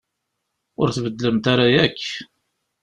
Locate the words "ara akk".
1.53-2.01